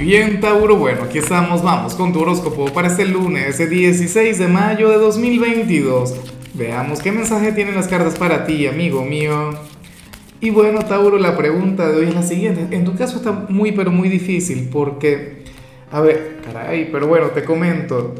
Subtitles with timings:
[0.00, 4.48] Bien, Tauro, bueno, aquí estamos, vamos con tu horóscopo para este lunes, ese 16 de
[4.48, 6.16] mayo de 2022.
[6.54, 9.50] Veamos qué mensaje tienen las cartas para ti, amigo mío.
[10.40, 12.74] Y bueno, Tauro, la pregunta de hoy es la siguiente.
[12.74, 15.44] En tu caso está muy, pero muy difícil porque,
[15.92, 18.14] a ver, caray, pero bueno, te comento.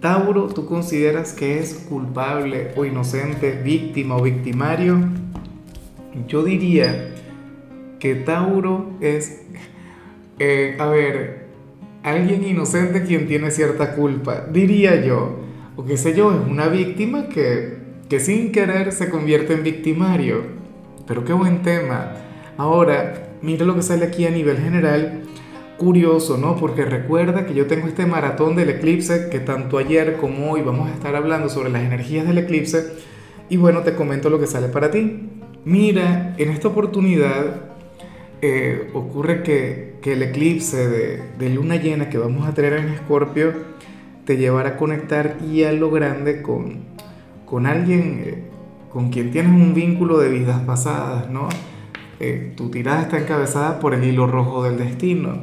[0.00, 5.00] Tauro, ¿tú consideras que es culpable o inocente, víctima o victimario?
[6.26, 7.10] Yo diría
[7.98, 9.42] que Tauro es,
[10.38, 11.46] eh, a ver,
[12.02, 15.40] alguien inocente quien tiene cierta culpa, diría yo.
[15.76, 17.78] O qué sé yo, es una víctima que,
[18.08, 20.42] que sin querer se convierte en victimario.
[21.06, 22.12] Pero qué buen tema.
[22.56, 25.22] Ahora, mira lo que sale aquí a nivel general.
[25.76, 26.56] Curioso, ¿no?
[26.56, 30.88] Porque recuerda que yo tengo este maratón del eclipse que tanto ayer como hoy vamos
[30.88, 32.94] a estar hablando sobre las energías del eclipse.
[33.50, 35.28] Y bueno, te comento lo que sale para ti.
[35.64, 37.65] Mira, en esta oportunidad
[38.42, 40.88] eh, ocurre que, que, el eclipse
[41.38, 43.52] de, luna llena que vamos a tener en Escorpio
[44.24, 46.84] te llevará a conectar y a lo grande con,
[47.44, 48.42] con alguien eh,
[48.90, 51.48] con quien tienes un vínculo de vidas pasadas, ¿no?
[52.18, 55.38] Eh, tu tirada está encabezada por el hilo rojo del destino,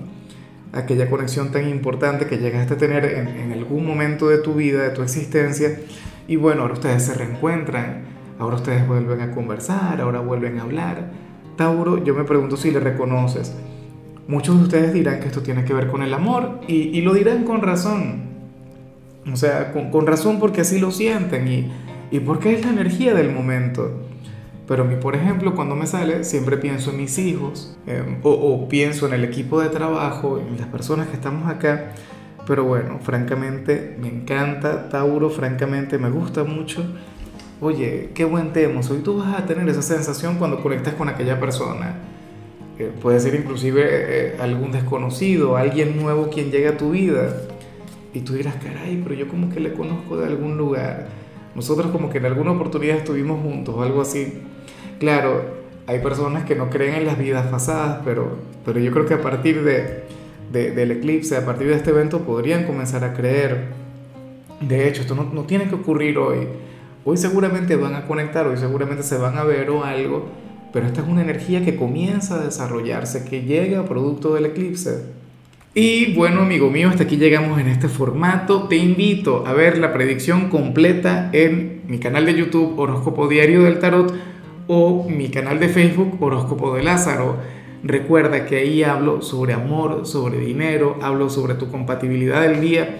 [0.72, 4.81] aquella conexión tan importante que llegaste a tener en, en algún momento de tu vida,
[4.83, 5.80] de tu existencia,
[6.28, 11.11] y bueno, ahora ustedes se reencuentran Ahora ustedes vuelven a conversar, ahora vuelven a hablar.
[11.55, 13.55] Tauro, yo me pregunto si le reconoces.
[14.27, 17.43] Muchos de ustedes dirán que esto tiene que ver con el amor y, lo dirán
[17.43, 18.23] con razón.
[19.31, 21.71] O sea, con, razón porque así lo sienten y,
[22.11, 23.91] y porque es la energía del momento.
[24.67, 28.31] Pero a mí, por ejemplo, cuando me sale, siempre pienso en mis hijos eh, o,
[28.31, 31.91] o pienso en el equipo de trabajo, en las personas que estamos acá.
[32.47, 36.85] Pero bueno, francamente me encanta Tauro, francamente me gusta mucho
[37.64, 41.39] oye, qué buen tema, hoy tú vas a tener esa sensación cuando conectas con aquella
[41.39, 41.95] persona.
[42.78, 47.36] Eh, puede ser inclusive eh, algún desconocido, alguien nuevo quien llega a tu vida.
[48.14, 51.08] Y tú dirás, caray, pero yo como que le conozco de algún lugar.
[51.56, 54.41] Nosotros como que en alguna oportunidad estuvimos juntos o algo así.
[55.00, 55.41] Claro,
[55.88, 59.22] hay personas que no creen en las vidas pasadas, pero, pero yo creo que a
[59.22, 60.03] partir de,
[60.52, 63.68] del eclipse, a partir de este evento, podrían comenzar a creer.
[64.59, 66.47] De hecho, esto no, no tiene que ocurrir hoy
[67.06, 70.30] Hoy seguramente van a conectar, hoy seguramente se van a ver o algo,
[70.72, 75.03] pero esta es una energía que comienza a desarrollarse, que llega producto del eclipse.
[75.74, 78.69] Y bueno, amigo mío, hasta aquí llegamos en este formato.
[78.69, 83.80] Te invito a ver la predicción completa en mi canal de YouTube Horóscopo Diario del
[83.80, 84.14] Tarot
[84.68, 87.35] o mi canal de Facebook Horóscopo de Lázaro.
[87.84, 93.00] Recuerda que ahí hablo sobre amor, sobre dinero, hablo sobre tu compatibilidad del día